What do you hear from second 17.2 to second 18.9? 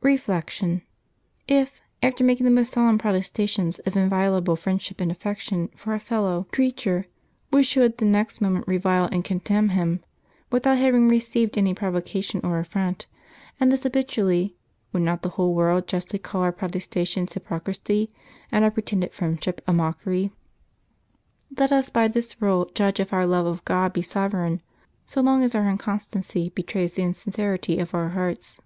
hypocrisy, and our